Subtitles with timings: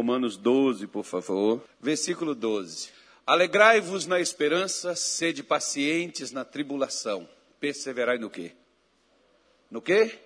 [0.00, 1.62] Romanos 12, por favor.
[1.78, 2.88] Versículo 12.
[3.26, 7.28] Alegrai-vos na esperança, sede pacientes na tribulação.
[7.60, 8.52] Perseverai no quê?
[9.70, 10.18] No quê?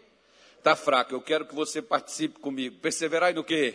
[0.56, 2.78] Está fraco, eu quero que você participe comigo.
[2.78, 3.74] Perseverai no quê?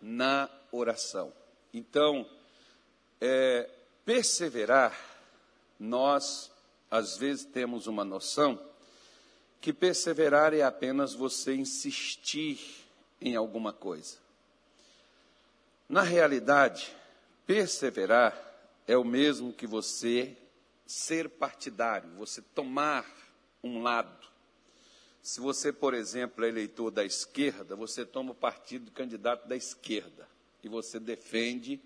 [0.00, 1.32] Na oração.
[1.72, 2.24] Então,
[3.20, 3.68] é,
[4.04, 4.96] perseverar,
[5.80, 6.52] nós
[6.88, 8.56] às vezes temos uma noção
[9.60, 12.60] que perseverar é apenas você insistir
[13.20, 14.22] em alguma coisa.
[15.88, 16.94] Na realidade,
[17.46, 18.34] perseverar
[18.86, 20.36] é o mesmo que você
[20.86, 23.06] ser partidário, você tomar
[23.62, 24.26] um lado.
[25.22, 29.56] Se você, por exemplo, é eleitor da esquerda, você toma o partido do candidato da
[29.56, 30.28] esquerda
[30.62, 31.80] e você defende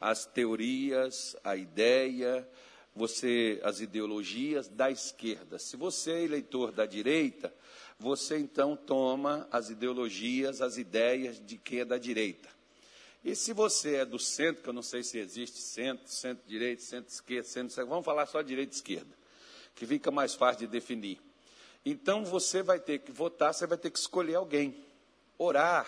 [0.00, 2.48] as teorias, a ideia,
[2.94, 5.58] você as ideologias da esquerda.
[5.58, 7.52] Se você é eleitor da direita,
[7.98, 12.55] você então toma as ideologias, as ideias de quem é da direita.
[13.26, 17.48] E se você é do centro, que eu não sei se existe centro, centro-direita, centro-esquerda,
[17.48, 19.14] centro vamos falar só direita e esquerda,
[19.74, 21.20] que fica mais fácil de definir.
[21.84, 24.82] Então você vai ter que votar, você vai ter que escolher alguém.
[25.36, 25.86] Orar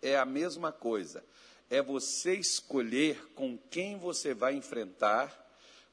[0.00, 1.24] é a mesma coisa.
[1.68, 5.48] É você escolher com quem você vai enfrentar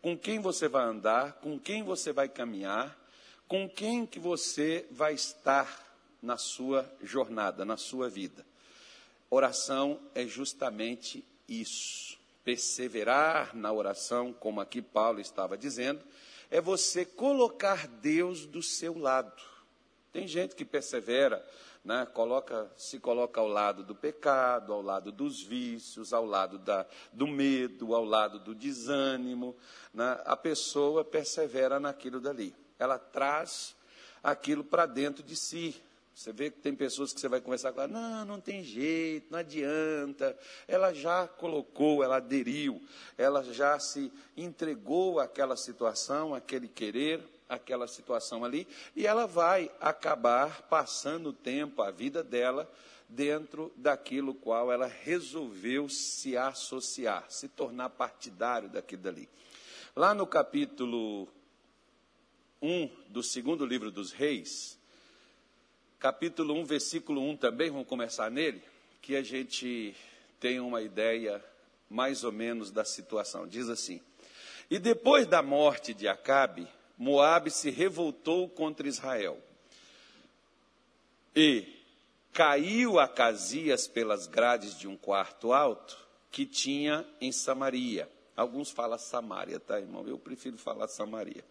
[0.05, 2.95] com quem você vai andar, com quem você vai caminhar,
[3.47, 5.83] com quem que você vai estar
[6.21, 8.45] na sua jornada, na sua vida.
[9.29, 12.17] Oração é justamente isso.
[12.43, 16.03] Perseverar na oração, como aqui Paulo estava dizendo,
[16.51, 19.41] é você colocar Deus do seu lado.
[20.11, 21.45] Tem gente que persevera
[21.85, 26.83] né, coloca, se coloca ao lado do pecado, ao lado dos vícios, ao lado da,
[27.13, 29.55] do medo, ao lado do desânimo.
[29.93, 32.55] Né, a pessoa persevera naquilo dali.
[32.79, 33.75] Ela traz
[34.23, 35.79] aquilo para dentro de si.
[36.15, 39.27] Você vê que tem pessoas que você vai conversar com ela, não, não tem jeito,
[39.29, 40.35] não adianta.
[40.65, 42.81] Ela já colocou, ela aderiu,
[43.17, 48.65] ela já se entregou àquela situação, àquele querer, aquela situação ali,
[48.95, 52.71] e ela vai acabar passando o tempo, a vida dela,
[53.09, 59.29] dentro daquilo qual ela resolveu se associar, se tornar partidário daquilo dali.
[59.93, 61.27] Lá no capítulo
[62.61, 64.79] 1 do segundo livro dos Reis,
[65.99, 68.61] capítulo 1, versículo 1 também, vamos começar nele,
[69.01, 69.95] que a gente
[70.39, 71.43] tem uma ideia
[71.89, 73.47] mais ou menos da situação.
[73.47, 74.01] Diz assim:
[74.69, 76.67] E depois da morte de Acabe,
[76.97, 79.39] Moabe se revoltou contra Israel.
[81.35, 81.67] E
[82.31, 85.97] caiu a Casias pelas grades de um quarto alto
[86.31, 88.09] que tinha em Samaria.
[88.35, 90.05] Alguns falam Samaria, tá, irmão?
[90.07, 91.43] Eu prefiro falar Samaria.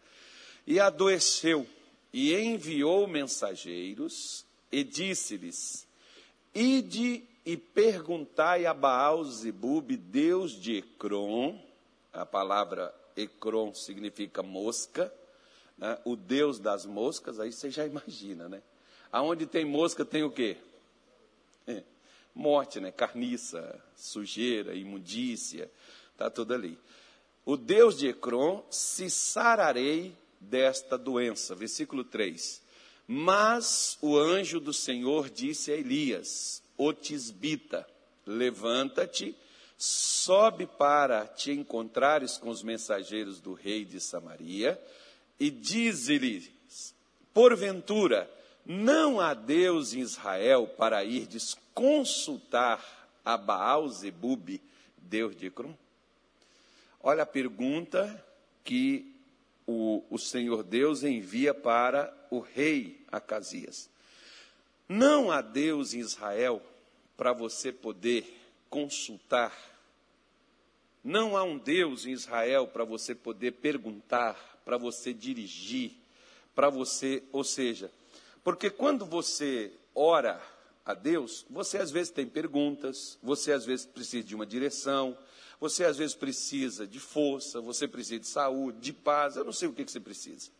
[0.66, 1.66] E adoeceu
[2.14, 5.84] e enviou mensageiros e disse-lhes:
[6.54, 11.58] Ide e perguntai a Baal Zebub, Deus de Ecrom,
[12.12, 15.12] a palavra Ecrom significa mosca,
[15.76, 18.62] né, o Deus das moscas, aí você já imagina, né?
[19.10, 20.56] Aonde tem mosca tem o quê?
[21.66, 21.82] É,
[22.32, 22.92] morte, né?
[22.92, 25.68] Carniça, sujeira, imundícia,
[26.12, 26.78] está tudo ali.
[27.44, 30.16] O Deus de Ecrom, se sararei
[30.48, 31.54] desta doença.
[31.54, 32.62] Versículo 3.
[33.06, 37.86] Mas o anjo do Senhor disse a Elias, o tisbita,
[38.24, 39.36] levanta-te,
[39.76, 44.80] sobe para te encontrares com os mensageiros do rei de Samaria,
[45.38, 46.94] e diz-lhes:
[47.34, 48.30] Porventura,
[48.64, 52.82] não há Deus em Israel para irdes consultar
[53.24, 54.60] a Baal Zebub,
[54.96, 55.74] Deus de Ecrom?
[57.02, 58.24] Olha a pergunta
[58.64, 59.13] que
[59.66, 63.88] o, o Senhor Deus envia para o rei Acasias.
[64.88, 66.62] Não há Deus em Israel
[67.16, 68.24] para você poder
[68.68, 69.52] consultar.
[71.02, 75.92] Não há um Deus em Israel para você poder perguntar para você dirigir,
[76.54, 77.90] para você, ou seja,
[78.42, 80.40] porque quando você ora
[80.84, 85.16] a Deus, você às vezes tem perguntas, você às vezes precisa de uma direção,
[85.60, 89.68] você às vezes precisa de força, você precisa de saúde, de paz, eu não sei
[89.68, 90.50] o que, você precisa.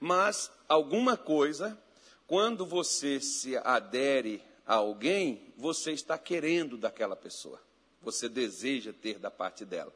[0.00, 1.78] Mas alguma coisa,
[2.26, 7.60] quando você se adere a alguém, você está querendo daquela pessoa,
[8.00, 9.92] você deseja ter da parte dela.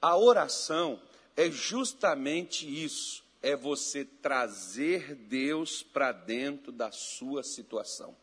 [0.00, 1.00] A oração
[1.36, 8.16] é justamente isso: é você trazer Deus para dentro da sua situação.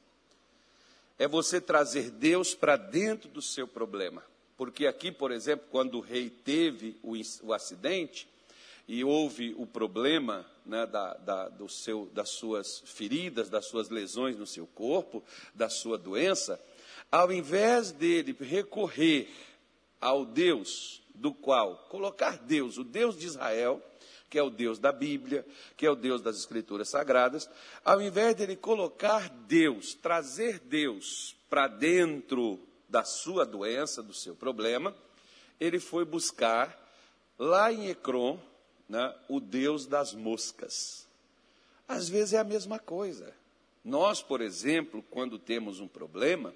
[1.17, 4.23] É você trazer Deus para dentro do seu problema.
[4.61, 8.27] Porque aqui, por exemplo, quando o rei teve o, o acidente
[8.87, 14.37] e houve o problema né, da, da, do seu, das suas feridas, das suas lesões
[14.37, 15.23] no seu corpo,
[15.55, 16.63] da sua doença,
[17.11, 19.31] ao invés dele recorrer
[19.99, 23.81] ao Deus do qual colocar Deus, o Deus de Israel,
[24.29, 25.43] que é o Deus da Bíblia,
[25.75, 27.49] que é o Deus das Escrituras Sagradas,
[27.83, 32.59] ao invés dele colocar Deus, trazer Deus para dentro
[32.91, 34.93] da sua doença, do seu problema,
[35.57, 36.77] ele foi buscar
[37.39, 38.37] lá em Ecrom
[38.87, 41.07] né, o Deus das moscas.
[41.87, 43.33] Às vezes é a mesma coisa.
[43.83, 46.53] Nós, por exemplo, quando temos um problema,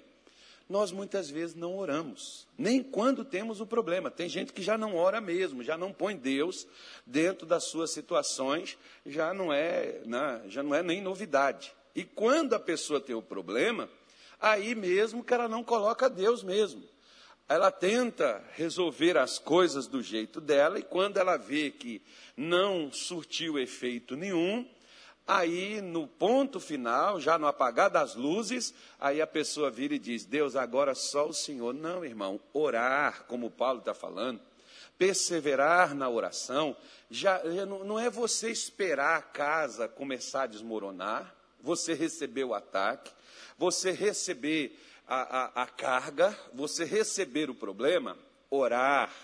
[0.68, 4.10] nós muitas vezes não oramos, nem quando temos o problema.
[4.10, 6.66] Tem gente que já não ora mesmo, já não põe Deus
[7.06, 11.72] dentro das suas situações, já não é, né, já não é nem novidade.
[11.94, 13.88] E quando a pessoa tem o problema,
[14.40, 16.82] aí mesmo que ela não coloca Deus mesmo.
[17.48, 22.02] Ela tenta resolver as coisas do jeito dela e quando ela vê que
[22.36, 24.66] não surtiu efeito nenhum,
[25.28, 30.24] Aí, no ponto final, já no apagar das luzes, aí a pessoa vira e diz:
[30.24, 31.74] Deus, agora só o Senhor.
[31.74, 34.40] Não, irmão, orar, como Paulo está falando,
[34.96, 36.76] perseverar na oração,
[37.10, 43.10] já, não é você esperar a casa começar a desmoronar, você receber o ataque,
[43.58, 48.16] você receber a, a, a carga, você receber o problema.
[48.50, 49.14] Orar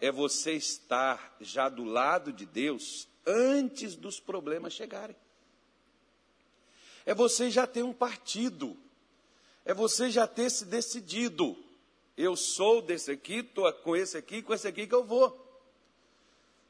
[0.00, 5.16] é você estar já do lado de Deus antes dos problemas chegarem.
[7.04, 8.76] É você já ter um partido.
[9.64, 11.56] É você já ter se decidido.
[12.16, 15.44] Eu sou desse aqui, estou com esse aqui, com esse aqui que eu vou.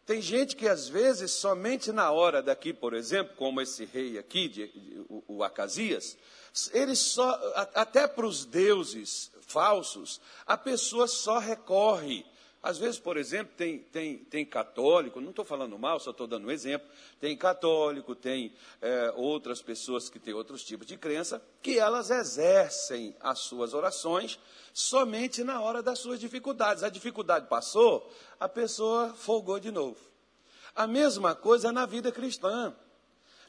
[0.04, 4.48] Tem gente que às vezes, somente na hora daqui, por exemplo, como esse rei aqui,
[4.48, 6.16] de, de, o, o Acasias,
[6.72, 7.30] ele só,
[7.74, 12.24] até para os deuses falsos, a pessoa só recorre
[12.66, 16.48] às vezes, por exemplo, tem, tem, tem católico, não estou falando mal, só estou dando
[16.48, 16.88] um exemplo.
[17.20, 23.14] Tem católico, tem é, outras pessoas que têm outros tipos de crença, que elas exercem
[23.20, 24.36] as suas orações
[24.74, 26.82] somente na hora das suas dificuldades.
[26.82, 30.00] A dificuldade passou, a pessoa folgou de novo.
[30.74, 32.74] A mesma coisa na vida cristã.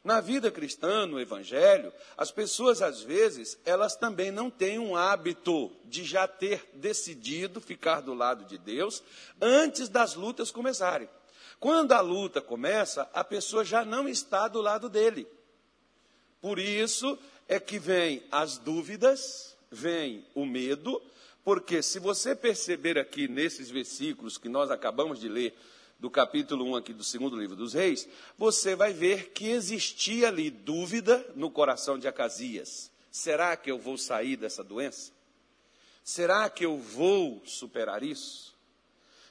[0.07, 5.69] Na vida cristã, no Evangelho, as pessoas, às vezes, elas também não têm um hábito
[5.83, 9.03] de já ter decidido ficar do lado de Deus
[9.41, 11.09] antes das lutas começarem.
[11.59, 15.27] Quando a luta começa, a pessoa já não está do lado dele.
[16.39, 21.01] Por isso é que vem as dúvidas, vem o medo,
[21.43, 25.53] porque se você perceber aqui nesses versículos que nós acabamos de ler,
[25.99, 28.07] do capítulo 1 aqui do segundo livro dos reis,
[28.37, 32.91] você vai ver que existia ali dúvida no coração de Acasias.
[33.11, 35.11] Será que eu vou sair dessa doença?
[36.03, 38.55] Será que eu vou superar isso?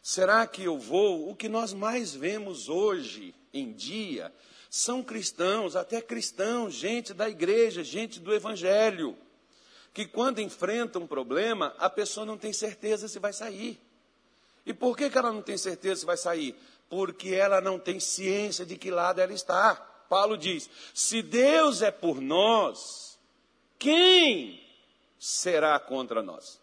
[0.02, 1.30] Será que eu vou?
[1.30, 4.32] O que nós mais vemos hoje em dia
[4.68, 9.16] são cristãos, até cristãos, gente da igreja, gente do evangelho,
[9.94, 13.80] que quando enfrenta um problema, a pessoa não tem certeza se vai sair.
[14.66, 16.56] E por que, que ela não tem certeza se vai sair?
[16.90, 19.76] Porque ela não tem ciência de que lado ela está.
[20.08, 23.18] Paulo diz: se Deus é por nós,
[23.78, 24.60] quem
[25.18, 26.60] será contra nós?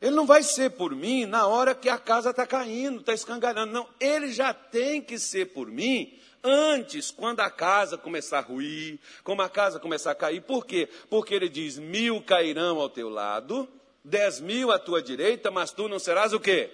[0.00, 3.72] Ele não vai ser por mim na hora que a casa está caindo, está escangalhando.
[3.72, 9.00] Não, ele já tem que ser por mim antes, quando a casa começar a ruir,
[9.24, 10.42] como a casa começar a cair.
[10.42, 10.88] Por quê?
[11.08, 13.68] Porque ele diz: mil cairão ao teu lado,
[14.06, 16.70] dez mil à tua direita, mas tu não serás o quê?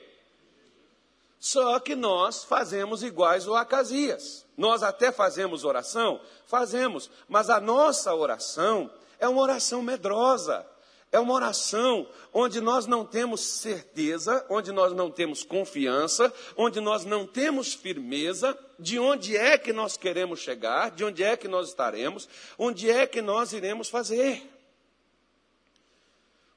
[1.41, 4.47] Só que nós fazemos iguais o Acasias.
[4.57, 10.65] Nós até fazemos oração, fazemos, mas a nossa oração é uma oração medrosa.
[11.11, 17.05] É uma oração onde nós não temos certeza, onde nós não temos confiança, onde nós
[17.05, 21.69] não temos firmeza de onde é que nós queremos chegar, de onde é que nós
[21.69, 22.27] estaremos,
[22.59, 24.52] onde é que nós iremos fazer.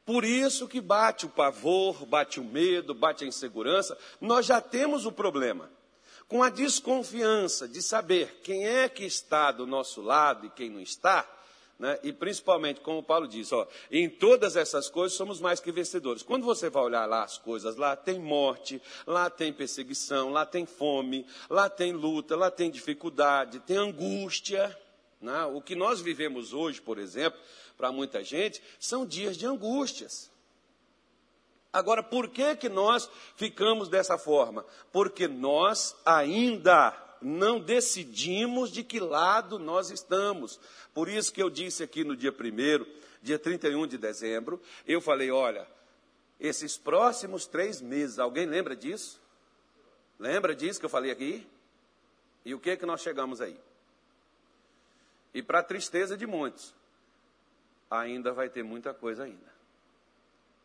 [0.05, 3.97] Por isso que bate o pavor, bate o medo, bate a insegurança.
[4.21, 5.69] Nós já temos o problema.
[6.27, 10.79] Com a desconfiança de saber quem é que está do nosso lado e quem não
[10.79, 11.27] está,
[11.77, 11.99] né?
[12.03, 16.23] e principalmente, como Paulo diz, ó, em todas essas coisas somos mais que vencedores.
[16.23, 20.65] Quando você vai olhar lá as coisas, lá tem morte, lá tem perseguição, lá tem
[20.65, 24.75] fome, lá tem luta, lá tem dificuldade, tem angústia.
[25.21, 25.45] Né?
[25.45, 27.39] O que nós vivemos hoje, por exemplo,
[27.77, 30.31] para muita gente, são dias de angústias.
[31.71, 34.65] Agora, por que, que nós ficamos dessa forma?
[34.91, 40.59] Porque nós ainda não decidimos de que lado nós estamos.
[40.93, 45.31] Por isso que eu disse aqui no dia 1 dia 31 de dezembro, eu falei,
[45.31, 45.67] olha,
[46.39, 49.19] esses próximos três meses, alguém lembra disso?
[50.19, 51.45] Lembra disso que eu falei aqui?
[52.45, 53.59] E o que que nós chegamos aí?
[55.33, 56.73] E para a tristeza de muitos,
[58.01, 59.53] ainda vai ter muita coisa ainda.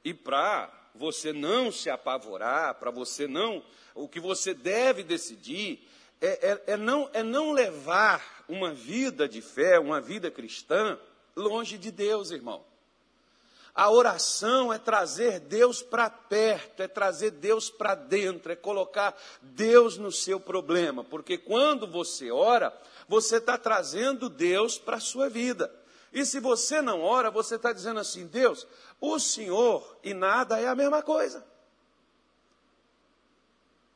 [0.05, 3.63] E para você não se apavorar, para você não.
[3.95, 5.87] O que você deve decidir
[6.21, 10.99] é, é, é, não, é não levar uma vida de fé, uma vida cristã,
[11.35, 12.65] longe de Deus, irmão.
[13.75, 19.97] A oração é trazer Deus para perto, é trazer Deus para dentro, é colocar Deus
[19.97, 22.77] no seu problema, porque quando você ora,
[23.09, 25.73] você está trazendo Deus para a sua vida.
[26.13, 28.67] E se você não ora, você está dizendo assim: Deus,
[29.01, 31.45] o Senhor e nada é a mesma coisa.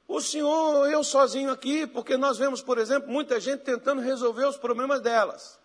[0.07, 4.57] O Senhor, eu sozinho aqui, porque nós vemos, por exemplo, muita gente tentando resolver os
[4.57, 5.59] problemas delas.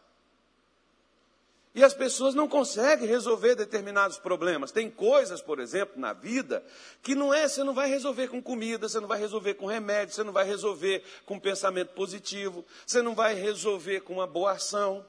[1.75, 4.71] E as pessoas não conseguem resolver determinados problemas.
[4.71, 6.63] Tem coisas, por exemplo, na vida,
[7.03, 10.15] que não é, você não vai resolver com comida, você não vai resolver com remédio,
[10.15, 15.05] você não vai resolver com pensamento positivo, você não vai resolver com uma boa ação.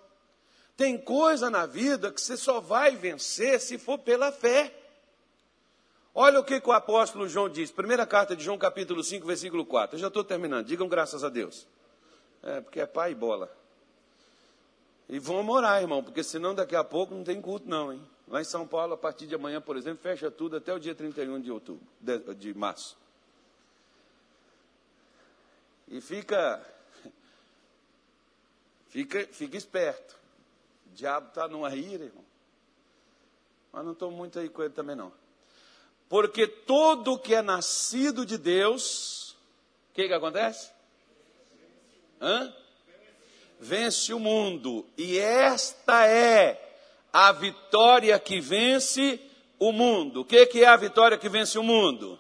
[0.81, 4.75] Tem coisa na vida que você só vai vencer se for pela fé.
[6.15, 9.67] Olha o que, que o apóstolo João diz, primeira carta de João, capítulo 5, versículo
[9.67, 9.97] 4.
[9.97, 11.67] Eu já estou terminando, digam graças a Deus.
[12.43, 13.55] É, porque é pai e bola.
[15.07, 18.03] E vão morar, irmão, porque senão daqui a pouco não tem culto, não, hein?
[18.27, 20.95] Lá em São Paulo, a partir de amanhã, por exemplo, fecha tudo até o dia
[20.95, 22.97] 31 de outubro, de, de março.
[25.89, 26.67] E fica,
[28.89, 30.20] fica, fica esperto.
[30.91, 32.25] O diabo está numa ira, irmão.
[33.73, 35.13] Mas não estou muito aí com ele também, não.
[36.09, 39.37] Porque todo que é nascido de Deus,
[39.91, 40.71] o que, que acontece?
[42.21, 42.53] Hã?
[43.61, 44.85] Vence o mundo.
[44.97, 46.61] E esta é
[47.13, 49.21] a vitória que vence
[49.59, 50.23] o mundo.
[50.23, 52.19] O que, que é a vitória que vence o mundo?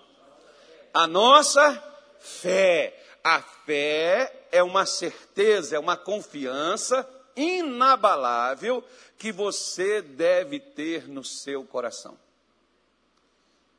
[0.94, 1.82] A nossa
[2.20, 2.96] fé.
[3.24, 8.84] A fé é uma certeza, é uma confiança inabalável
[9.18, 12.18] que você deve ter no seu coração.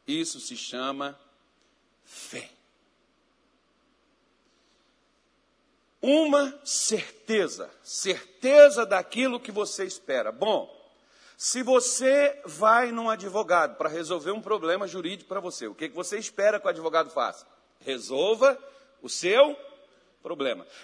[0.08, 1.20] Isso se chama
[2.04, 2.50] fé.
[6.02, 10.32] Uma certeza, certeza daquilo que você espera.
[10.32, 10.70] Bom,
[11.38, 15.96] se você vai num advogado para resolver um problema jurídico para você, o que, que
[15.96, 17.48] você espera que o advogado faça?
[17.80, 18.58] Resolva
[19.02, 19.71] o seu problema.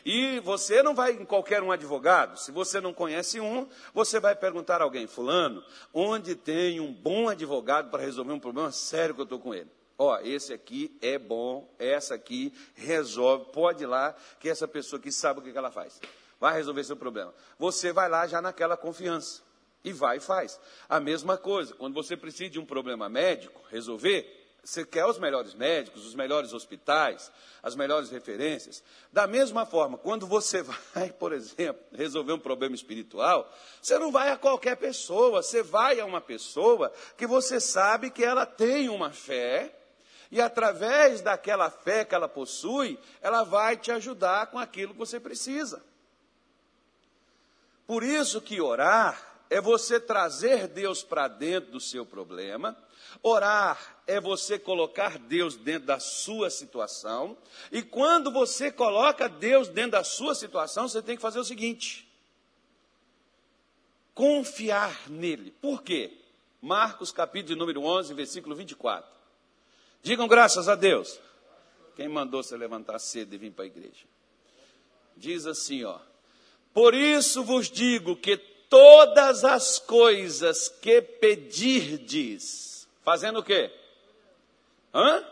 [0.06, 4.36] E você não vai em qualquer um advogado, se você não conhece um, você vai
[4.36, 5.64] perguntar a alguém, fulano,
[5.94, 9.70] onde tem um bom advogado para resolver um problema sério que eu estou com ele?
[9.98, 15.12] Ó, esse aqui é bom, essa aqui resolve, pode ir lá, que essa pessoa aqui
[15.12, 16.00] sabe o que ela faz.
[16.40, 17.34] Vai resolver seu problema.
[17.58, 19.42] Você vai lá já naquela confiança.
[19.84, 20.60] E vai e faz.
[20.88, 25.54] A mesma coisa, quando você precisa de um problema médico resolver, você quer os melhores
[25.54, 27.32] médicos, os melhores hospitais,
[27.64, 28.84] as melhores referências.
[29.14, 30.62] Da mesma forma, quando você
[30.94, 33.50] vai, por exemplo, resolver um problema espiritual,
[33.82, 38.26] você não vai a qualquer pessoa, você vai a uma pessoa que você sabe que
[38.26, 39.74] ela tem uma fé,
[40.30, 45.18] e através daquela fé que ela possui, ela vai te ajudar com aquilo que você
[45.18, 45.82] precisa.
[47.86, 52.78] Por isso que orar é você trazer Deus para dentro do seu problema
[53.24, 57.38] Orar é você colocar Deus dentro da sua situação,
[57.72, 62.08] e quando você coloca Deus dentro da sua situação, você tem que fazer o seguinte:
[64.14, 65.52] confiar nele.
[65.62, 66.18] Por quê?
[66.62, 69.10] Marcos capítulo número 11, versículo 24.
[70.02, 71.20] Digam graças a Deus.
[71.96, 74.06] Quem mandou você levantar cedo e vir para a igreja?
[75.16, 76.00] Diz assim, ó:
[76.74, 78.38] Por isso vos digo que
[78.70, 82.68] todas as coisas que pedirdes,
[83.08, 83.72] Fazendo o quê?
[84.94, 85.26] Hã?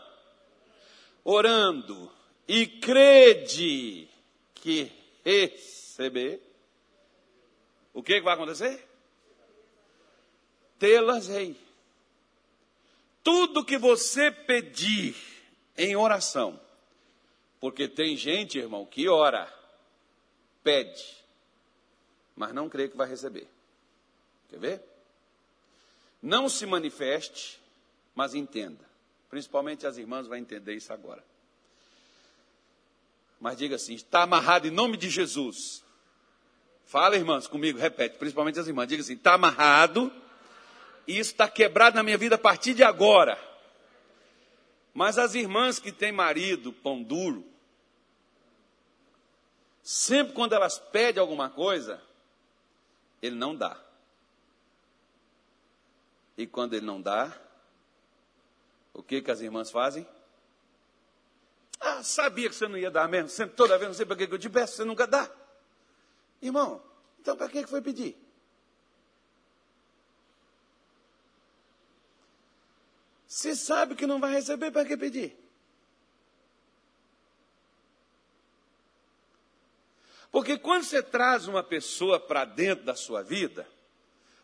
[1.22, 2.10] Orando.
[2.48, 4.08] E crede
[4.54, 4.90] que
[5.22, 6.40] receber.
[7.92, 8.82] O que, vai acontecer?
[10.78, 11.54] Tê-las rei.
[13.22, 15.14] Tudo que você pedir
[15.76, 16.58] em oração.
[17.60, 19.52] Porque tem gente, irmão, que ora,
[20.62, 21.25] pede,
[22.36, 23.48] mas não crê que vai receber.
[24.48, 24.82] Quer ver?
[26.22, 27.60] Não se manifeste
[28.16, 28.82] mas entenda.
[29.28, 31.22] Principalmente as irmãs vão entender isso agora.
[33.38, 35.84] Mas diga assim: está amarrado em nome de Jesus.
[36.86, 38.88] Fala, irmãs, comigo, repete, principalmente as irmãs.
[38.88, 40.10] Diga assim: está amarrado,
[41.06, 43.38] e isso está quebrado na minha vida a partir de agora.
[44.94, 47.44] Mas as irmãs que têm marido, pão duro,
[49.82, 52.00] sempre quando elas pedem alguma coisa,
[53.20, 53.80] ele não dá.
[56.36, 57.32] E quando ele não dá,
[58.92, 60.06] o que, que as irmãs fazem?
[61.80, 63.28] Ah, sabia que você não ia dar mesmo.
[63.28, 65.30] Sempre, toda vez, não sei para que eu te peço, você nunca dá.
[66.40, 66.82] Irmão,
[67.20, 68.16] então para que foi pedir?
[73.26, 75.45] Se sabe que não vai receber, para que pedir?
[80.30, 83.66] Porque quando você traz uma pessoa para dentro da sua vida,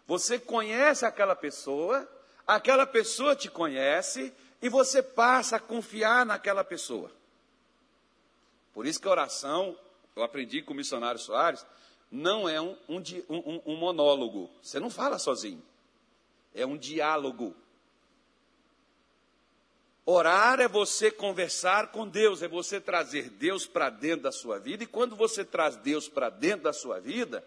[0.06, 2.08] você conhece aquela pessoa,
[2.46, 7.10] aquela pessoa te conhece e você passa a confiar naquela pessoa.
[8.72, 9.76] Por isso que a oração,
[10.16, 11.64] eu aprendi com o missionário Soares,
[12.10, 14.50] não é um, um, um, um monólogo.
[14.62, 15.62] Você não fala sozinho.
[16.54, 17.54] É um diálogo.
[20.04, 24.82] Orar é você conversar com Deus, é você trazer Deus para dentro da sua vida.
[24.82, 27.44] E quando você traz Deus para dentro da sua vida,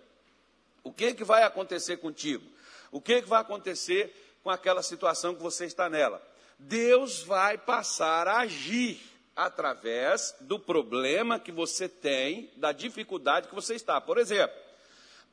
[0.82, 2.46] o que, que vai acontecer contigo?
[2.92, 6.22] O que, que vai acontecer com aquela situação que você está nela?
[6.58, 9.02] Deus vai passar a agir
[9.36, 14.00] através do problema que você tem, da dificuldade que você está.
[14.00, 14.56] Por exemplo,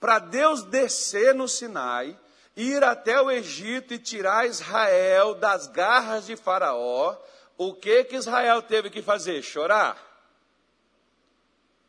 [0.00, 2.18] para Deus descer no Sinai,
[2.56, 7.16] ir até o Egito e tirar Israel das garras de Faraó,
[7.56, 9.42] o que que Israel teve que fazer?
[9.42, 9.96] Chorar?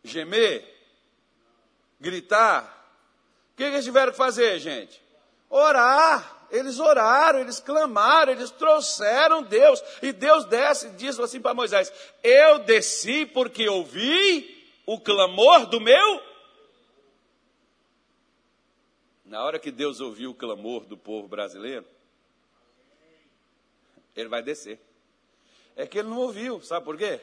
[0.04, 0.64] Gemer?
[2.00, 2.64] Gritar?
[3.54, 5.02] O que, que eles tiveram que fazer, gente?
[5.50, 6.42] Orar.
[6.52, 9.84] Eles oraram, eles clamaram, eles trouxeram Deus.
[10.04, 11.92] E Deus desce e diz assim para Moisés:
[12.22, 16.22] Eu desci porque ouvi o clamor do meu.
[19.34, 21.84] Na hora que Deus ouviu o clamor do povo brasileiro,
[24.16, 24.80] ele vai descer.
[25.76, 27.20] É que ele não ouviu, sabe por quê?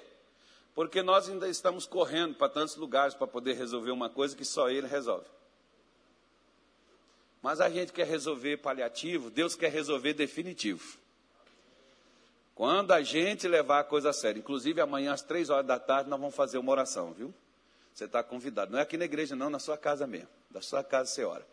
[0.75, 4.69] Porque nós ainda estamos correndo para tantos lugares para poder resolver uma coisa que só
[4.69, 5.29] ele resolve.
[7.41, 10.99] Mas a gente quer resolver paliativo, Deus quer resolver definitivo.
[12.57, 16.11] Quando a gente levar a coisa a sério, inclusive amanhã às três horas da tarde
[16.11, 17.33] nós vamos fazer uma oração, viu?
[17.95, 18.73] Você está convidado.
[18.73, 20.29] Não é aqui na igreja, não, na sua casa mesmo.
[20.51, 21.47] Da sua casa você ora.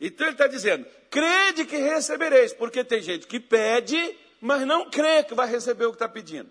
[0.00, 5.22] Então ele está dizendo: crede que recebereis, porque tem gente que pede, mas não crê
[5.24, 6.50] que vai receber o que está pedindo.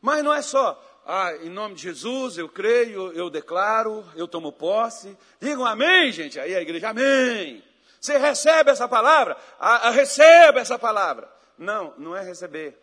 [0.00, 4.52] Mas não é só, ah, em nome de Jesus, eu creio, eu declaro, eu tomo
[4.52, 5.16] posse.
[5.40, 6.38] Digam amém, gente.
[6.38, 7.62] Aí a igreja, amém.
[8.00, 9.36] Você recebe essa palavra?
[9.58, 11.28] Ah, receba essa palavra.
[11.56, 12.78] Não, não é receber.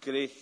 [0.00, 0.32] Crer.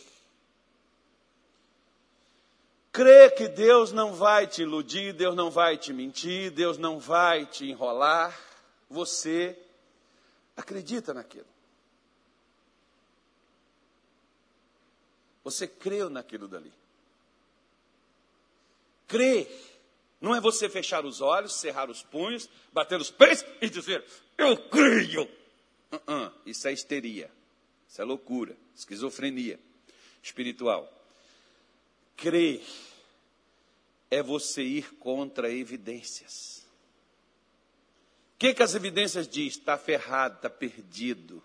[2.93, 7.47] Crer que Deus não vai te iludir, Deus não vai te mentir, Deus não vai
[7.47, 8.39] te enrolar.
[8.91, 9.59] Você
[10.55, 11.47] acredita naquilo.
[15.43, 16.73] Você creu naquilo dali.
[19.09, 19.49] Crer
[20.21, 24.05] não é você fechar os olhos, cerrar os punhos, bater os pés e dizer,
[24.37, 25.25] eu creio.
[25.91, 27.31] Uh -uh, isso é histeria,
[27.89, 29.59] isso é loucura, esquizofrenia
[30.23, 31.02] espiritual.
[32.23, 32.63] Crer
[34.09, 36.65] é você ir contra evidências.
[38.37, 39.55] O que, que as evidências diz?
[39.57, 41.43] Está ferrado, está perdido.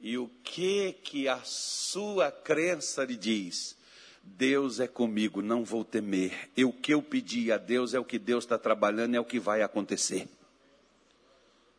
[0.00, 3.78] E o que que a sua crença lhe diz?
[4.20, 6.50] Deus é comigo, não vou temer.
[6.56, 9.24] E o que eu pedi a Deus é o que Deus está trabalhando, é o
[9.24, 10.28] que vai acontecer.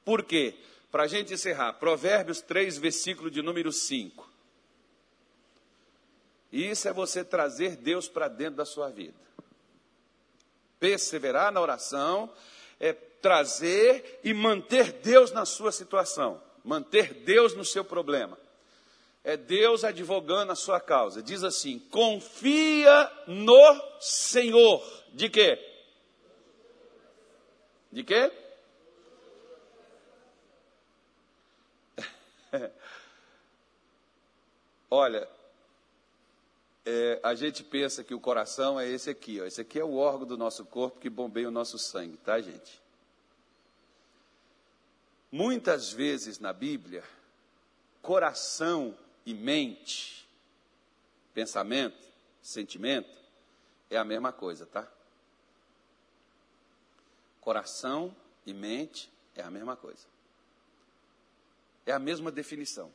[0.06, 0.56] Por quê?
[0.90, 4.29] Para a gente encerrar, Provérbios 3, versículo de número 5.
[6.52, 9.18] Isso é você trazer Deus para dentro da sua vida.
[10.80, 12.32] Perseverar na oração
[12.80, 18.38] é trazer e manter Deus na sua situação, manter Deus no seu problema
[19.24, 21.22] é Deus advogando a sua causa.
[21.22, 24.82] Diz assim: confia no Senhor.
[25.14, 25.60] De quê?
[27.92, 28.32] De quê?
[34.90, 35.30] Olha,
[36.92, 39.46] é, a gente pensa que o coração é esse aqui, ó.
[39.46, 42.82] Esse aqui é o órgão do nosso corpo que bombeia o nosso sangue, tá, gente?
[45.32, 47.04] Muitas vezes na Bíblia,
[48.02, 50.28] coração e mente,
[51.32, 52.04] pensamento,
[52.42, 53.16] sentimento,
[53.88, 54.88] é a mesma coisa, tá?
[57.40, 58.16] Coração
[58.48, 60.08] e mente é a mesma coisa.
[61.86, 62.92] É a mesma definição.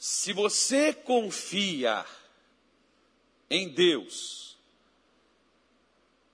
[0.00, 2.06] Se você confia
[3.50, 4.56] em Deus,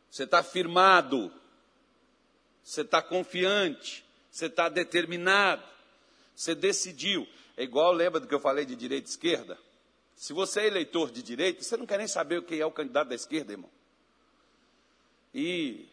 [0.08, 1.32] você está firmado,
[2.62, 5.64] você está confiante, você está determinado,
[6.32, 7.26] você decidiu.
[7.56, 9.58] É igual, lembra do que eu falei de direita e esquerda?
[10.14, 13.08] Se você é eleitor de direita, você não quer nem saber quem é o candidato
[13.08, 13.70] da esquerda, irmão.
[15.34, 15.88] E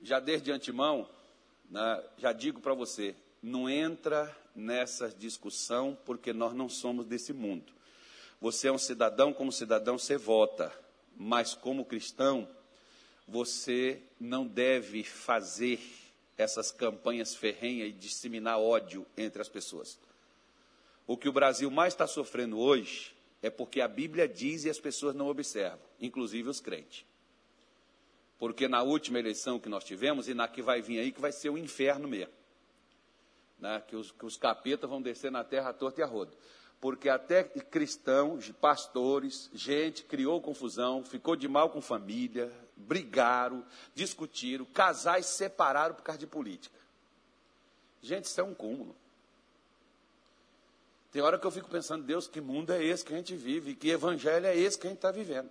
[0.00, 1.10] já desde antemão,
[1.68, 7.72] né, já digo para você, não entra nessa discussão porque nós não somos desse mundo.
[8.40, 10.72] Você é um cidadão, como cidadão você vota,
[11.16, 12.48] mas como cristão,
[13.26, 15.80] você não deve fazer
[16.36, 19.98] essas campanhas ferrenhas e disseminar ódio entre as pessoas.
[21.06, 24.78] O que o Brasil mais está sofrendo hoje é porque a Bíblia diz e as
[24.78, 27.04] pessoas não observam, inclusive os crentes.
[28.38, 31.32] Porque na última eleição que nós tivemos, e na que vai vir aí, que vai
[31.32, 32.32] ser o inferno mesmo.
[33.58, 33.82] Né?
[33.86, 36.36] Que, os, que os capetas vão descer na terra torta e a rodo.
[36.80, 45.26] Porque até cristãos, pastores, gente criou confusão, ficou de mal com família, brigaram, discutiram, casais
[45.26, 46.78] separaram por causa de política.
[48.00, 48.94] Gente, isso é um cúmulo.
[51.10, 53.74] Tem hora que eu fico pensando, Deus, que mundo é esse que a gente vive?
[53.74, 55.50] Que evangelho é esse que a gente está vivendo?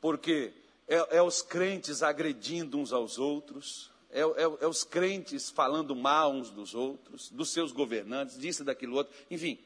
[0.00, 0.52] Porque
[0.88, 6.32] é, é, os crentes agredindo uns aos outros, é, é, é, os crentes falando mal
[6.32, 9.58] uns dos outros, dos seus governantes, disso, daquilo outro, enfim.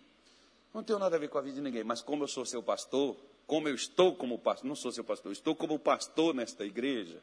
[0.72, 2.62] Não tenho nada a ver com a vida de ninguém, mas como eu sou seu
[2.62, 7.22] pastor, como eu estou como pastor, não sou seu pastor, estou como pastor nesta igreja,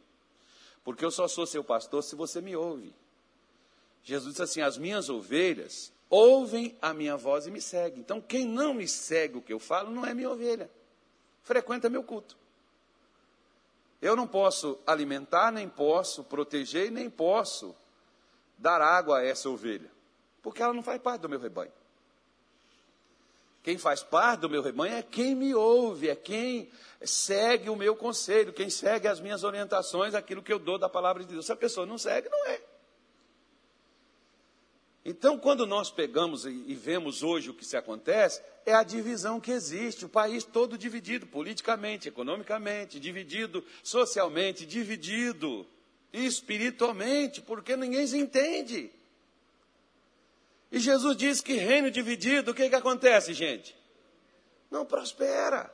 [0.84, 2.94] porque eu só sou seu pastor se você me ouve.
[4.04, 8.00] Jesus disse assim: as minhas ovelhas ouvem a minha voz e me seguem.
[8.00, 10.70] Então, quem não me segue o que eu falo não é minha ovelha.
[11.44, 12.38] Frequenta meu culto.
[14.02, 17.76] Eu não posso alimentar, nem posso proteger, nem posso
[18.58, 19.92] dar água a essa ovelha,
[20.42, 21.72] porque ela não faz parte do meu rebanho.
[23.64, 26.72] Quem faz parte do meu rebanho é quem me ouve, é quem
[27.04, 31.24] segue o meu conselho, quem segue as minhas orientações, aquilo que eu dou da palavra
[31.24, 31.46] de Deus.
[31.46, 32.71] Se a pessoa não segue, não é.
[35.04, 39.52] Então, quando nós pegamos e vemos hoje o que se acontece, é a divisão que
[39.52, 45.66] existe, o país todo dividido politicamente, economicamente, dividido socialmente, dividido
[46.14, 48.92] espiritualmente, porque ninguém se entende.
[50.72, 53.76] E Jesus diz que reino dividido, o que, que acontece, gente?
[54.70, 55.74] Não prospera.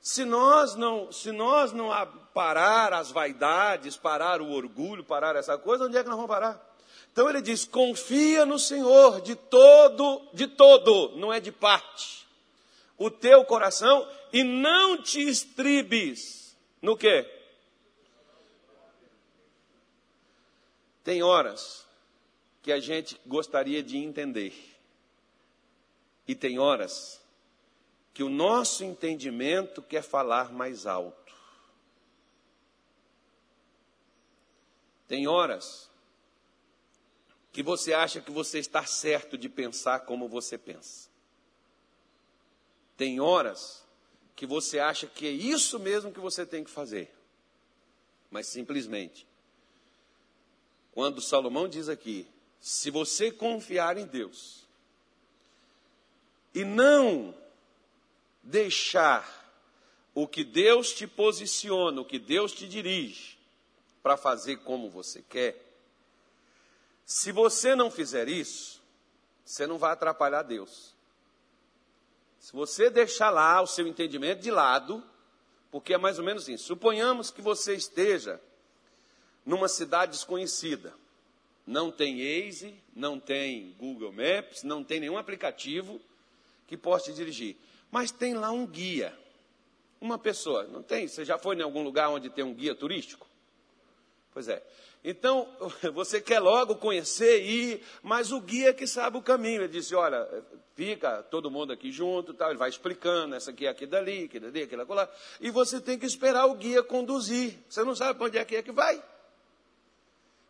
[0.00, 1.90] Se nós não, se nós não
[2.32, 6.67] parar as vaidades, parar o orgulho, parar essa coisa, onde é que nós vamos parar?
[7.12, 12.26] Então ele diz: confia no Senhor de todo, de todo, não é de parte,
[12.96, 17.26] o teu coração e não te estribes no quê?
[21.02, 21.86] Tem horas
[22.62, 24.54] que a gente gostaria de entender,
[26.26, 27.18] e tem horas
[28.12, 31.32] que o nosso entendimento quer falar mais alto.
[35.06, 35.88] Tem horas
[37.52, 41.08] que você acha que você está certo de pensar como você pensa.
[42.96, 43.84] Tem horas
[44.36, 47.12] que você acha que é isso mesmo que você tem que fazer.
[48.30, 49.26] Mas simplesmente,
[50.92, 52.26] quando Salomão diz aqui,
[52.60, 54.66] se você confiar em Deus
[56.54, 57.34] e não
[58.42, 59.46] deixar
[60.14, 63.38] o que Deus te posiciona, o que Deus te dirige,
[64.02, 65.67] para fazer como você quer,
[67.08, 68.82] se você não fizer isso,
[69.42, 70.94] você não vai atrapalhar Deus.
[72.38, 75.02] Se você deixar lá o seu entendimento de lado,
[75.70, 76.64] porque é mais ou menos isso.
[76.64, 78.38] Suponhamos que você esteja
[79.46, 80.92] numa cidade desconhecida.
[81.66, 85.98] Não tem Waze, não tem Google Maps, não tem nenhum aplicativo
[86.66, 87.56] que possa te dirigir.
[87.90, 89.18] Mas tem lá um guia.
[89.98, 91.08] Uma pessoa, não tem?
[91.08, 93.26] Você já foi em algum lugar onde tem um guia turístico?
[94.30, 94.62] Pois é.
[95.04, 95.48] Então,
[95.94, 99.62] você quer logo conhecer e ir, mas o guia que sabe o caminho.
[99.62, 100.28] Ele disse: olha,
[100.74, 102.50] fica todo mundo aqui junto, tal.
[102.50, 105.08] ele vai explicando, essa aqui é aqui dali, aqui dali, aquilo lá.
[105.40, 107.58] E você tem que esperar o guia conduzir.
[107.68, 109.02] Você não sabe para onde é que é que vai.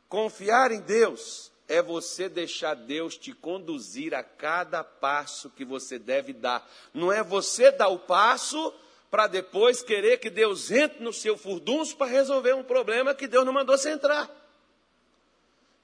[0.08, 6.32] Confiar em Deus é você deixar Deus te conduzir a cada passo que você deve
[6.32, 6.66] dar.
[6.94, 8.74] Não é você dar o passo
[9.10, 13.44] para depois querer que Deus entre no seu furdunço para resolver um problema que Deus
[13.44, 14.28] não mandou você entrar.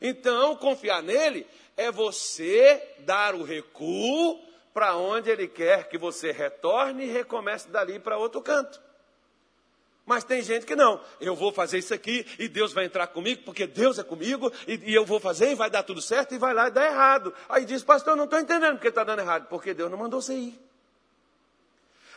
[0.01, 4.39] Então, confiar nele é você dar o recuo
[4.73, 8.83] para onde ele quer que você retorne e recomece dali para outro canto.
[10.05, 13.43] Mas tem gente que não, eu vou fazer isso aqui e Deus vai entrar comigo,
[13.45, 16.39] porque Deus é comigo, e, e eu vou fazer e vai dar tudo certo, e
[16.39, 17.33] vai lá e dá errado.
[17.49, 20.21] Aí diz, pastor, eu não estou entendendo porque está dando errado, porque Deus não mandou
[20.21, 20.61] você ir.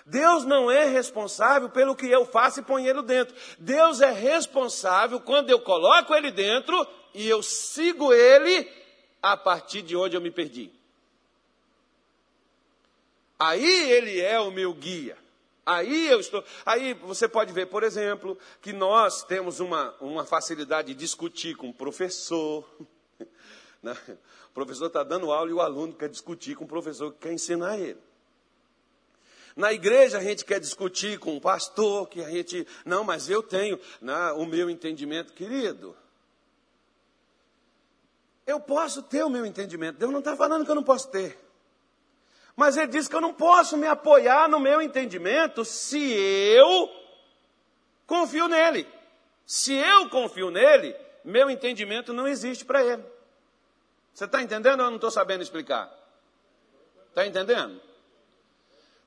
[0.07, 3.35] Deus não é responsável pelo que eu faço e ponho ele dentro.
[3.59, 8.71] Deus é responsável quando eu coloco ele dentro e eu sigo ele
[9.21, 10.71] a partir de onde eu me perdi.
[13.37, 15.17] Aí ele é o meu guia.
[15.65, 16.41] Aí eu estou.
[16.65, 21.69] Aí você pode ver, por exemplo, que nós temos uma, uma facilidade de discutir com
[21.69, 22.65] o professor.
[23.79, 23.95] Né?
[24.49, 27.31] O professor está dando aula e o aluno quer discutir com o professor que quer
[27.31, 27.99] ensinar ele.
[29.57, 33.41] Na igreja a gente quer discutir com o pastor, que a gente, não, mas eu
[33.41, 35.97] tenho né, o meu entendimento, querido.
[38.45, 39.97] Eu posso ter o meu entendimento.
[39.97, 41.37] Deus não está falando que eu não posso ter.
[42.55, 46.89] Mas Ele diz que eu não posso me apoiar no meu entendimento se eu
[48.05, 48.87] confio nele.
[49.43, 53.03] Se eu confio nele, meu entendimento não existe para ele.
[54.13, 55.91] Você está entendendo ou eu não estou sabendo explicar?
[57.09, 57.86] Está entendendo?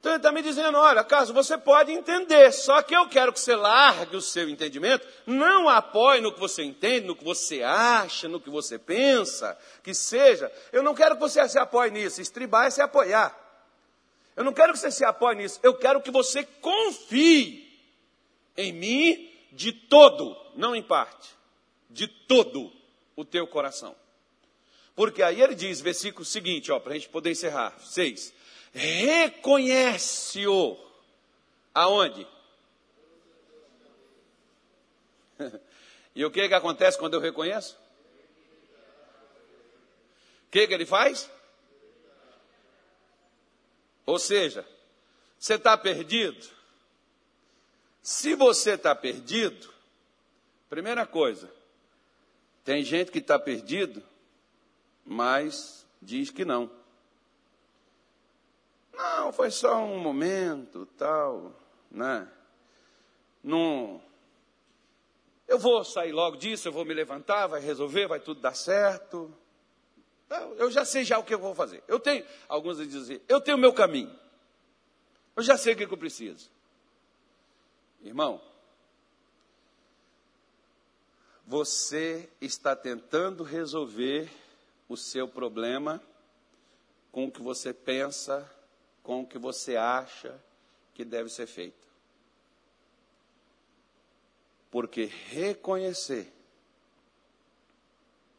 [0.01, 3.39] Então ele está me dizendo: olha, caso você pode entender, só que eu quero que
[3.39, 8.27] você largue o seu entendimento, não apoie no que você entende, no que você acha,
[8.27, 10.51] no que você pensa, que seja.
[10.73, 13.39] Eu não quero que você se apoie nisso, estribar é se apoiar.
[14.35, 17.69] Eu não quero que você se apoie nisso, eu quero que você confie
[18.57, 21.29] em mim de todo, não em parte,
[21.91, 22.73] de todo
[23.15, 23.95] o teu coração.
[24.97, 28.33] Porque aí ele diz, versículo seguinte, para a gente poder encerrar, seis
[28.73, 30.79] reconhece-o.
[31.75, 32.27] Aonde?
[36.15, 37.77] e o que, que acontece quando eu reconheço?
[40.47, 41.31] O que, que ele faz?
[44.05, 44.67] Ou seja,
[45.39, 46.49] você está perdido?
[48.03, 49.73] Se você está perdido,
[50.69, 51.49] primeira coisa,
[52.65, 54.03] tem gente que está perdido,
[55.05, 56.80] mas diz que não.
[59.01, 61.55] Não, foi só um momento, tal,
[61.91, 62.31] né?
[63.43, 64.03] Não,
[65.49, 69.35] eu vou sair logo disso, eu vou me levantar, vai resolver, vai tudo dar certo.
[70.57, 71.83] Eu já sei já o que eu vou fazer.
[71.89, 74.15] Eu tenho, alguns dizem, eu tenho o meu caminho.
[75.35, 76.51] Eu já sei o que eu preciso.
[78.03, 78.41] Irmão,
[81.47, 84.31] você está tentando resolver
[84.89, 86.01] o seu problema
[87.11, 88.49] com o que você pensa
[89.03, 90.41] com o que você acha
[90.95, 91.89] que deve ser feito.
[94.71, 96.33] Porque reconhecer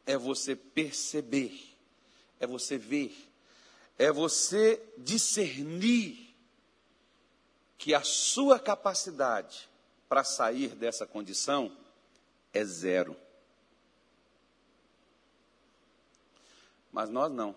[0.06, 1.76] é você perceber,
[2.40, 3.16] é você ver,
[3.98, 6.36] é você discernir
[7.78, 9.70] que a sua capacidade
[10.08, 11.76] para sair dessa condição
[12.54, 13.16] é zero.
[16.92, 17.56] Mas nós não.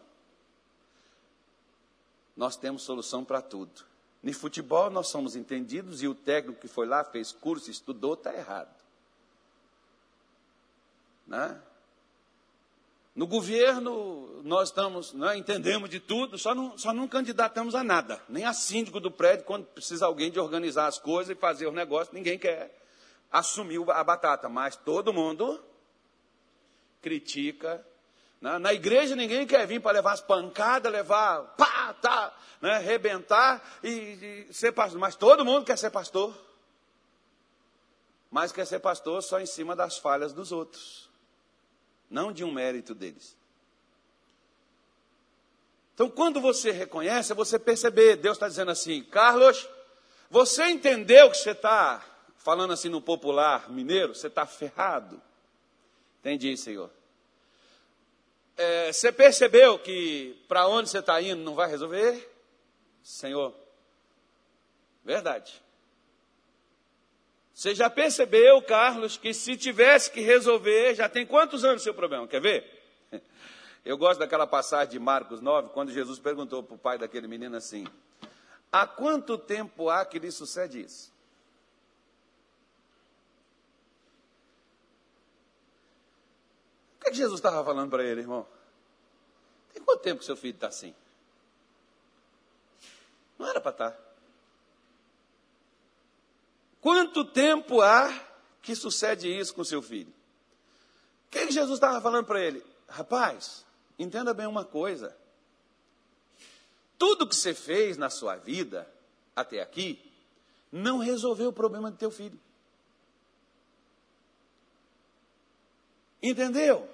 [2.36, 3.84] Nós temos solução para tudo.
[4.22, 8.34] No futebol nós somos entendidos e o técnico que foi lá, fez curso, estudou, está
[8.34, 8.74] errado.
[11.26, 11.60] Né?
[13.14, 18.20] No governo, nós estamos, né, entendemos de tudo, só não, só não candidatamos a nada.
[18.28, 21.72] Nem a síndico do prédio, quando precisa alguém de organizar as coisas e fazer o
[21.72, 22.76] negócio, ninguém quer
[23.30, 24.48] assumir a batata.
[24.48, 25.62] Mas todo mundo
[27.00, 27.86] critica
[28.44, 33.88] na, igreja ninguém quer vir para levar as pancadas, levar, pá, tá, né, rebentar e,
[34.50, 35.00] e ser pastor.
[35.00, 36.36] Mas todo mundo quer ser pastor.
[38.30, 41.08] Mas quer ser pastor só em cima das falhas dos outros,
[42.10, 43.34] não de um mérito deles.
[45.94, 49.66] Então, quando você reconhece, é você perceber, Deus está dizendo assim, Carlos,
[50.28, 52.04] você entendeu que você está,
[52.36, 55.22] falando assim no popular mineiro, você está ferrado.
[56.20, 56.90] Entendi, Senhor
[58.56, 62.30] é, você percebeu que para onde você está indo não vai resolver?
[63.02, 63.54] Senhor,
[65.04, 65.62] verdade.
[67.54, 72.26] Você já percebeu, Carlos, que se tivesse que resolver, já tem quantos anos seu problema?
[72.26, 72.82] Quer ver?
[73.84, 77.56] Eu gosto daquela passagem de Marcos 9, quando Jesus perguntou para o pai daquele menino
[77.56, 77.86] assim:
[78.72, 81.13] Há quanto tempo há que lhe sucede isso?
[87.04, 88.46] Que, é que Jesus estava falando para ele, irmão?
[89.72, 90.94] Tem quanto tempo que seu filho está assim?
[93.38, 93.90] Não era para estar.
[93.90, 93.98] Tá.
[96.80, 98.10] Quanto tempo há
[98.62, 100.12] que sucede isso com seu filho?
[101.26, 102.64] O que, é que Jesus estava falando para ele?
[102.88, 103.66] Rapaz,
[103.98, 105.14] entenda bem uma coisa.
[106.98, 108.90] Tudo que você fez na sua vida
[109.34, 110.00] até aqui
[110.70, 112.38] não resolveu o problema do teu filho.
[116.22, 116.93] Entendeu?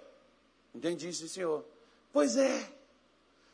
[0.75, 1.65] Entendi, sim, senhor.
[2.13, 2.71] Pois é.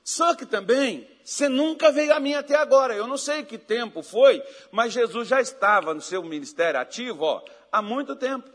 [0.05, 2.95] Só que também, você nunca veio a mim até agora.
[2.95, 7.43] Eu não sei que tempo foi, mas Jesus já estava no seu ministério ativo ó,
[7.73, 8.49] há muito tempo.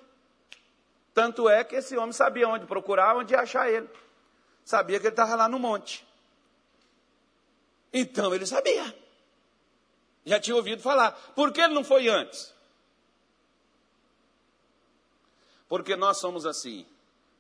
[1.14, 3.90] Tanto é que esse homem sabia onde procurar, onde achar ele.
[4.64, 6.08] Sabia que ele estava lá no monte.
[7.92, 8.96] Então ele sabia.
[10.26, 11.12] Já tinha ouvido falar.
[11.36, 12.54] Por que ele não foi antes?
[15.68, 16.86] Porque nós somos assim.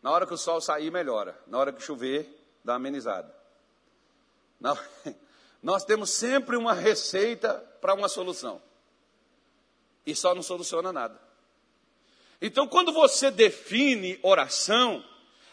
[0.01, 1.39] Na hora que o sol sair, melhora.
[1.47, 2.27] Na hora que chover,
[2.63, 3.33] dá amenizada.
[4.59, 4.75] Na,
[5.61, 8.61] Nós temos sempre uma receita para uma solução.
[10.05, 11.19] E só não soluciona nada.
[12.41, 15.05] Então, quando você define oração,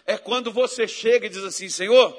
[0.07, 2.17] é quando você chega e diz assim: Senhor,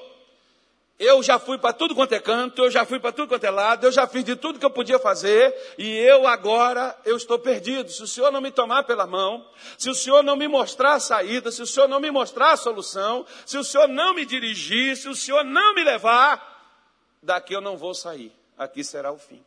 [0.99, 3.49] eu já fui para tudo quanto é canto, eu já fui para tudo quanto é
[3.49, 7.39] lado, eu já fiz de tudo que eu podia fazer, e eu agora eu estou
[7.39, 7.89] perdido.
[7.89, 10.99] Se o Senhor não me tomar pela mão, se o Senhor não me mostrar a
[10.99, 14.97] saída, se o Senhor não me mostrar a solução, se o Senhor não me dirigir,
[14.97, 16.77] se o Senhor não me levar,
[17.23, 18.33] daqui eu não vou sair.
[18.57, 19.41] Aqui será o fim.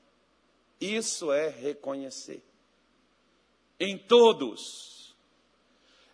[0.81, 2.43] Isso é reconhecer.
[3.79, 5.02] Em todos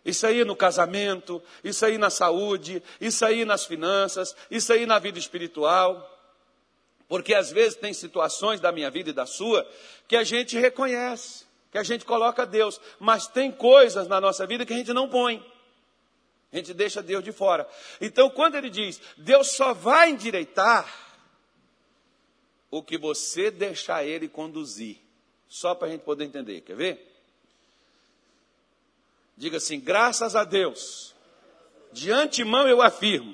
[0.05, 4.99] isso aí no casamento, isso aí na saúde, isso aí nas finanças, isso aí na
[4.99, 6.17] vida espiritual.
[7.07, 9.67] Porque às vezes tem situações da minha vida e da sua
[10.07, 14.65] que a gente reconhece, que a gente coloca Deus, mas tem coisas na nossa vida
[14.65, 15.43] que a gente não põe.
[16.51, 17.67] A gente deixa Deus de fora.
[18.01, 20.91] Então, quando ele diz, Deus só vai endireitar
[22.71, 24.97] o que você deixar ele conduzir.
[25.47, 26.61] Só para a gente poder entender.
[26.61, 27.18] Quer ver?
[29.39, 31.15] Diga assim: graças a Deus,
[31.93, 33.33] de antemão eu afirmo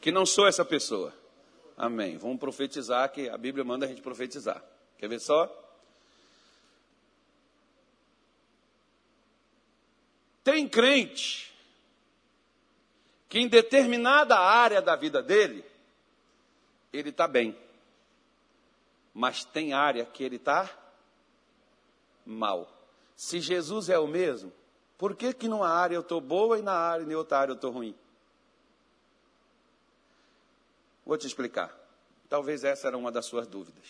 [0.00, 1.12] que não sou essa pessoa.
[1.76, 2.16] Amém.
[2.16, 4.64] Vamos profetizar, que a Bíblia manda a gente profetizar.
[4.96, 5.52] Quer ver só?
[10.44, 11.52] Tem crente
[13.28, 15.64] que em determinada área da vida dele,
[16.92, 17.58] ele está bem.
[19.12, 20.70] Mas tem área que ele está
[22.24, 22.72] mal.
[23.16, 24.52] Se Jesus é o mesmo,
[24.98, 27.56] por que, que numa área eu estou boa e na área, em outra área eu
[27.56, 27.94] estou ruim?
[31.04, 31.74] Vou te explicar.
[32.28, 33.84] Talvez essa era uma das suas dúvidas.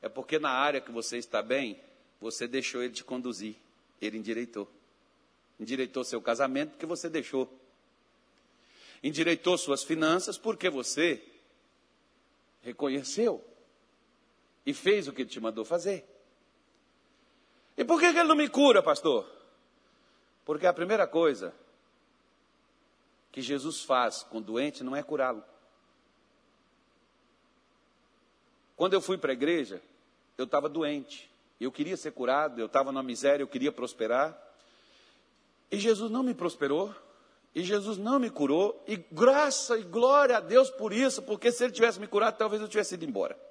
[0.00, 1.78] É porque na área que você está bem,
[2.20, 3.56] você deixou ele te conduzir.
[4.00, 4.70] Ele endireitou.
[5.58, 7.52] Endireitou seu casamento porque você deixou.
[9.02, 11.22] Endireitou suas finanças porque você
[12.62, 13.44] reconheceu
[14.64, 16.04] e fez o que ele te mandou fazer.
[17.78, 19.24] E por que, que ele não me cura, pastor?
[20.44, 21.54] Porque a primeira coisa
[23.30, 25.44] que Jesus faz com o doente não é curá-lo.
[28.76, 29.80] Quando eu fui para a igreja,
[30.36, 31.30] eu estava doente.
[31.60, 34.36] Eu queria ser curado, eu estava na miséria, eu queria prosperar.
[35.70, 36.92] E Jesus não me prosperou.
[37.54, 38.82] E Jesus não me curou.
[38.88, 42.60] E graça e glória a Deus por isso, porque se ele tivesse me curado, talvez
[42.60, 43.47] eu tivesse ido embora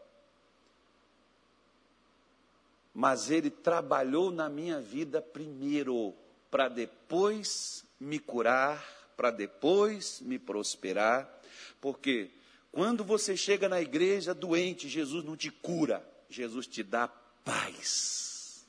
[2.97, 6.15] mas ele trabalhou na minha vida primeiro,
[6.49, 8.83] para depois me curar,
[9.15, 11.31] para depois me prosperar,
[11.79, 12.31] porque
[12.71, 17.07] quando você chega na igreja doente, Jesus não te cura, Jesus te dá
[17.45, 18.65] paz.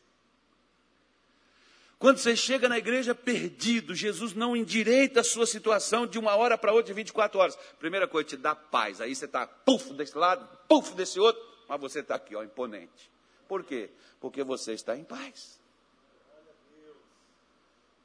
[1.99, 6.59] Quando você chega na igreja perdido, Jesus não endireita a sua situação de uma hora
[6.59, 7.59] para outra, de 24 horas.
[7.79, 9.01] Primeira coisa, te dá paz.
[9.01, 13.18] Aí você está puf desse lado, puf desse outro, mas você está aqui, ó, imponente.
[13.49, 13.91] Por quê?
[14.21, 15.59] Porque você está em paz.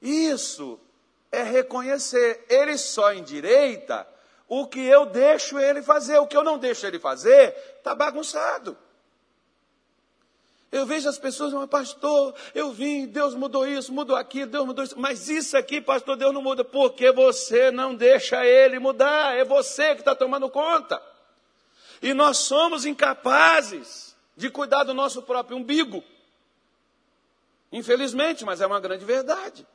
[0.01, 0.79] Isso
[1.31, 2.45] é reconhecer.
[2.49, 4.07] Ele só endireita
[4.47, 6.17] o que eu deixo ele fazer.
[6.19, 8.77] O que eu não deixo ele fazer, está bagunçado.
[10.71, 14.83] Eu vejo as pessoas, mas pastor, eu vim, Deus mudou isso, mudou aquilo, Deus mudou
[14.83, 14.99] isso.
[14.99, 19.35] Mas isso aqui, pastor, Deus não muda, porque você não deixa ele mudar.
[19.35, 21.01] É você que está tomando conta.
[22.01, 26.03] E nós somos incapazes de cuidar do nosso próprio umbigo.
[27.71, 29.65] Infelizmente, mas é uma grande verdade.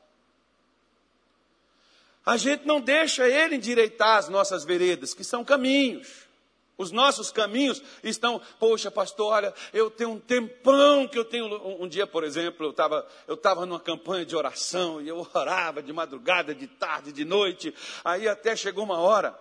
[2.24, 6.28] A gente não deixa ele endireitar as nossas veredas, que são caminhos.
[6.76, 11.46] Os nossos caminhos estão, poxa, pastor, olha, eu tenho um tempão que eu tenho.
[11.82, 15.82] Um, dia, por exemplo, eu estava eu tava numa campanha de oração e eu orava
[15.82, 17.74] de madrugada, de tarde, de noite.
[18.04, 19.36] Aí até chegou uma hora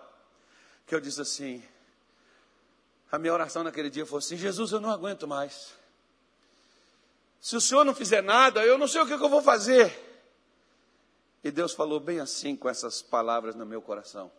[0.84, 1.62] que eu disse assim:
[3.10, 5.72] a minha oração naquele dia foi assim: Jesus, eu não aguento mais.
[7.40, 10.06] Se o Senhor não fizer nada, eu não sei o que, eu vou fazer.
[11.42, 14.30] E Deus falou bem assim com essas palavras no meu coração: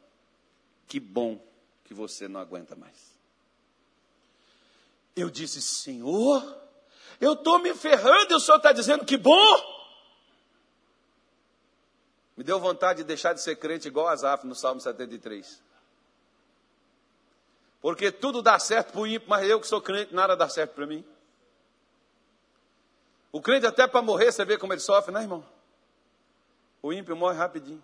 [0.88, 1.44] Que bom
[1.84, 3.18] que você não aguenta mais.
[5.16, 6.44] Eu disse: Senhor,
[7.20, 9.80] eu estou me ferrando e o Senhor está dizendo que bom.
[12.38, 15.62] Me deu vontade de deixar de ser crente igual Asaf no Salmo 73.
[17.82, 20.73] Porque tudo dá certo para o ímpio, mas eu que sou crente, nada dá certo
[20.73, 21.06] para mim.
[23.32, 25.46] O crente até para morrer, você vê como ele sofre, né, irmão?
[26.82, 27.82] O ímpio morre rapidinho.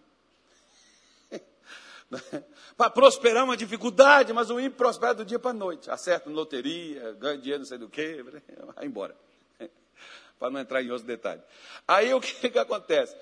[2.78, 5.90] para prosperar uma dificuldade, mas o ímpio prospera do dia para a noite.
[5.90, 8.24] Acerta na loteria, ganha dinheiro não sei do que,
[8.76, 9.16] vai embora.
[10.40, 11.44] para não entrar em outros detalhes.
[11.88, 13.16] Aí o que, que acontece?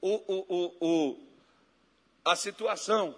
[0.00, 1.20] O, o, o,
[2.24, 3.14] a situação?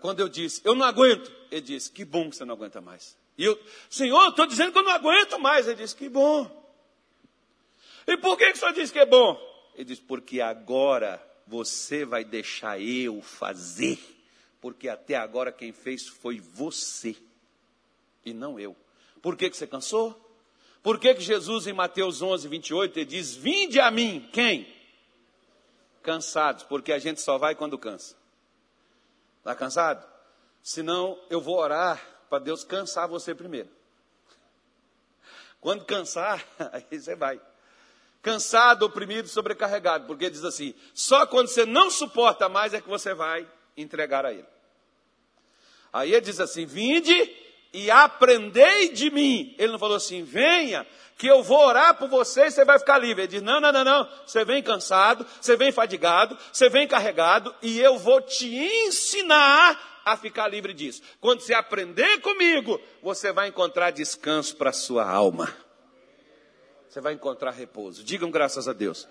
[0.00, 3.16] Quando eu disse, eu não aguento, ele disse, que bom que você não aguenta mais.
[3.38, 3.58] E eu,
[3.88, 5.66] Senhor, estou dizendo que eu não aguento mais.
[5.66, 6.60] Ele disse, que bom.
[8.06, 9.40] E por que, que o senhor disse que é bom?
[9.74, 13.98] Ele disse, porque agora você vai deixar eu fazer.
[14.60, 17.16] Porque até agora quem fez foi você
[18.22, 18.76] e não eu.
[19.22, 20.14] Por que, que você cansou?
[20.82, 24.66] Por que, que Jesus em Mateus 11, 28, ele diz, vinde a mim, quem?
[26.02, 28.19] Cansados, porque a gente só vai quando cansa.
[29.40, 30.06] Está cansado?
[30.62, 33.68] Senão eu vou orar para Deus cansar você primeiro.
[35.60, 37.40] Quando cansar, aí você vai.
[38.22, 43.14] Cansado, oprimido, sobrecarregado, porque diz assim: só quando você não suporta mais é que você
[43.14, 44.46] vai entregar a Ele.
[45.92, 47.14] Aí ele diz assim: vinde
[47.72, 49.54] e aprendei de mim.
[49.58, 52.98] Ele não falou assim: venha, que eu vou orar por você e você vai ficar
[52.98, 53.22] livre.
[53.22, 54.08] Ele diz: não, não, não, não.
[54.26, 60.16] Você vem cansado, você vem fadigado, você vem carregado e eu vou te ensinar a
[60.16, 61.02] ficar livre disso.
[61.20, 65.54] Quando você aprender comigo, você vai encontrar descanso para a sua alma.
[66.88, 68.02] Você vai encontrar repouso.
[68.02, 69.06] Digam graças a Deus.